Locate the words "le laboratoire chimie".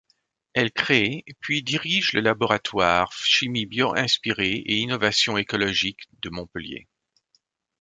2.13-3.67